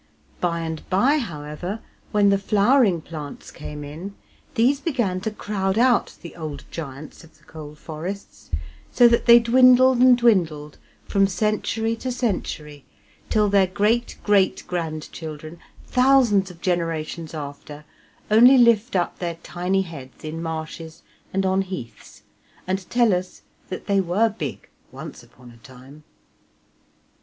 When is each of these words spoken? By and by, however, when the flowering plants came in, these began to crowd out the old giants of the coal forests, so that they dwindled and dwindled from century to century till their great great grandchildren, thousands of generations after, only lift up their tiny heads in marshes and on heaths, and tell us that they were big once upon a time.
By 0.39 0.61
and 0.61 0.89
by, 0.89 1.19
however, 1.19 1.79
when 2.11 2.29
the 2.31 2.39
flowering 2.39 3.01
plants 3.01 3.51
came 3.51 3.83
in, 3.83 4.15
these 4.55 4.79
began 4.79 5.21
to 5.21 5.29
crowd 5.29 5.77
out 5.77 6.17
the 6.23 6.35
old 6.35 6.63
giants 6.71 7.23
of 7.23 7.37
the 7.37 7.43
coal 7.43 7.75
forests, 7.75 8.49
so 8.91 9.07
that 9.07 9.27
they 9.27 9.37
dwindled 9.37 9.99
and 9.99 10.17
dwindled 10.17 10.79
from 11.05 11.27
century 11.27 11.95
to 11.97 12.11
century 12.11 12.83
till 13.29 13.47
their 13.47 13.67
great 13.67 14.17
great 14.23 14.63
grandchildren, 14.65 15.59
thousands 15.85 16.49
of 16.49 16.61
generations 16.61 17.35
after, 17.35 17.85
only 18.31 18.57
lift 18.57 18.95
up 18.95 19.19
their 19.19 19.35
tiny 19.43 19.83
heads 19.83 20.23
in 20.25 20.41
marshes 20.41 21.03
and 21.31 21.45
on 21.45 21.61
heaths, 21.61 22.23
and 22.65 22.89
tell 22.89 23.13
us 23.13 23.43
that 23.69 23.85
they 23.85 24.01
were 24.01 24.29
big 24.29 24.67
once 24.91 25.21
upon 25.21 25.51
a 25.51 25.57
time. 25.57 26.03